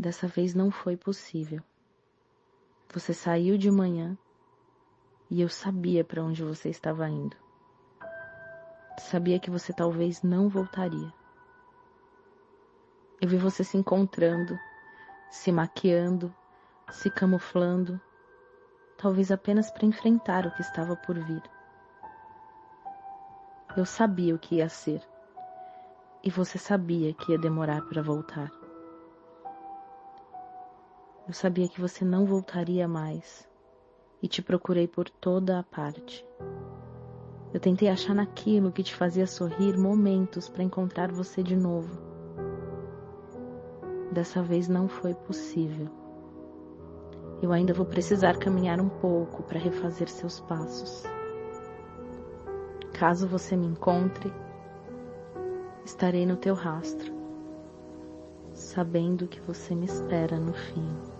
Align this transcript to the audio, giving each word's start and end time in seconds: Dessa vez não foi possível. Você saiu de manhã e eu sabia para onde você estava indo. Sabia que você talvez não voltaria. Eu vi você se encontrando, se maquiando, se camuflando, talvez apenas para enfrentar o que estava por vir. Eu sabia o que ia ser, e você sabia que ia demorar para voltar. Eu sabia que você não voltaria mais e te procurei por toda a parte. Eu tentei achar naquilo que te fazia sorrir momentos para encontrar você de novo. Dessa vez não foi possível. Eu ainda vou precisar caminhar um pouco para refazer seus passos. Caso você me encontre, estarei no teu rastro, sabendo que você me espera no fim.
Dessa 0.00 0.26
vez 0.26 0.54
não 0.54 0.70
foi 0.70 0.96
possível. 0.96 1.62
Você 2.90 3.12
saiu 3.12 3.58
de 3.58 3.70
manhã 3.70 4.16
e 5.28 5.42
eu 5.42 5.48
sabia 5.50 6.02
para 6.02 6.24
onde 6.24 6.42
você 6.42 6.70
estava 6.70 7.06
indo. 7.06 7.36
Sabia 8.98 9.38
que 9.38 9.50
você 9.50 9.74
talvez 9.74 10.22
não 10.22 10.48
voltaria. 10.48 11.12
Eu 13.20 13.28
vi 13.28 13.36
você 13.36 13.62
se 13.62 13.76
encontrando, 13.76 14.58
se 15.30 15.52
maquiando, 15.52 16.34
se 16.90 17.10
camuflando, 17.10 18.00
talvez 18.96 19.30
apenas 19.30 19.70
para 19.70 19.84
enfrentar 19.84 20.46
o 20.46 20.50
que 20.52 20.62
estava 20.62 20.96
por 20.96 21.18
vir. 21.18 21.42
Eu 23.76 23.84
sabia 23.84 24.34
o 24.34 24.38
que 24.38 24.54
ia 24.54 24.68
ser, 24.70 25.06
e 26.24 26.30
você 26.30 26.56
sabia 26.56 27.12
que 27.12 27.32
ia 27.32 27.38
demorar 27.38 27.82
para 27.82 28.00
voltar. 28.00 28.59
Eu 31.30 31.34
sabia 31.34 31.68
que 31.68 31.80
você 31.80 32.04
não 32.04 32.26
voltaria 32.26 32.88
mais 32.88 33.48
e 34.20 34.26
te 34.26 34.42
procurei 34.42 34.88
por 34.88 35.08
toda 35.08 35.60
a 35.60 35.62
parte. 35.62 36.26
Eu 37.54 37.60
tentei 37.60 37.88
achar 37.88 38.16
naquilo 38.16 38.72
que 38.72 38.82
te 38.82 38.92
fazia 38.92 39.28
sorrir 39.28 39.78
momentos 39.78 40.48
para 40.48 40.64
encontrar 40.64 41.12
você 41.12 41.40
de 41.40 41.54
novo. 41.54 41.96
Dessa 44.10 44.42
vez 44.42 44.66
não 44.66 44.88
foi 44.88 45.14
possível. 45.14 45.86
Eu 47.40 47.52
ainda 47.52 47.72
vou 47.72 47.86
precisar 47.86 48.36
caminhar 48.36 48.80
um 48.80 48.88
pouco 48.88 49.44
para 49.44 49.60
refazer 49.60 50.08
seus 50.08 50.40
passos. 50.40 51.04
Caso 52.92 53.28
você 53.28 53.54
me 53.56 53.68
encontre, 53.68 54.32
estarei 55.84 56.26
no 56.26 56.36
teu 56.36 56.54
rastro, 56.54 57.14
sabendo 58.52 59.28
que 59.28 59.40
você 59.40 59.76
me 59.76 59.84
espera 59.84 60.36
no 60.36 60.52
fim. 60.52 61.19